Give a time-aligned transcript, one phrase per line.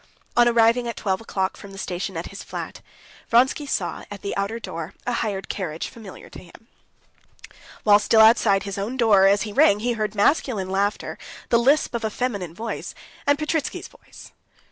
[0.35, 2.81] On arriving at twelve o'clock from the station at his flat,
[3.29, 6.67] Vronsky saw, at the outer door, a hired carriage familiar to him.
[7.83, 11.19] While still outside his own door, as he rang, he heard masculine laughter,
[11.49, 12.95] the lisp of a feminine voice,
[13.27, 14.31] and Petritsky's voice.